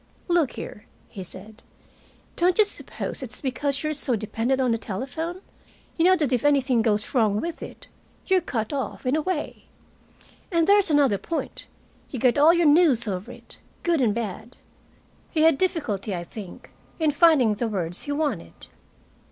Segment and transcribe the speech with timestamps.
[0.27, 1.61] "Look here," he said,
[2.35, 5.41] "don't you suppose it's because you're so dependent on the telephone?
[5.95, 7.85] You know that if anything goes wrong with it,
[8.25, 9.65] you're cut off, in a way.
[10.51, 11.67] And there's another point
[12.09, 14.57] you get all your news over it, good and bad."
[15.29, 18.53] He had difficulty, I think, in finding the words he wanted.